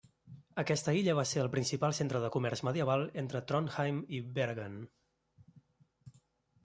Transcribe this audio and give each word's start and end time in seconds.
Aquesta 0.61 0.93
illa 0.99 1.13
va 1.19 1.25
ser 1.31 1.41
el 1.43 1.49
principal 1.55 1.93
centre 1.97 2.21
de 2.25 2.31
comerç 2.37 2.63
medieval 2.69 3.05
entre 3.25 3.43
Trondheim 3.53 4.03
i 4.21 4.25
Bergen. 4.39 4.83